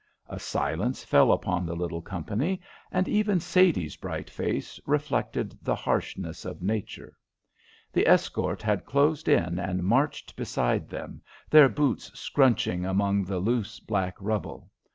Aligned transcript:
A 0.27 0.39
silence 0.39 1.03
fell 1.03 1.31
upon 1.31 1.63
the 1.67 1.75
little 1.75 2.01
company, 2.01 2.59
and 2.91 3.07
even 3.07 3.39
Sadie's 3.39 3.95
bright 3.95 4.31
face 4.31 4.79
reflected 4.87 5.55
the 5.61 5.75
harshness 5.75 6.43
of 6.43 6.63
Nature. 6.63 7.15
The 7.93 8.07
escort 8.07 8.63
had 8.63 8.83
closed 8.83 9.29
in, 9.29 9.59
and 9.59 9.83
marched 9.83 10.35
beside 10.35 10.89
them, 10.89 11.21
their 11.51 11.69
boots 11.69 12.11
scrunching 12.19 12.83
among 12.83 13.25
the 13.25 13.37
loose 13.37 13.79
black 13.79 14.15
rubble. 14.19 14.71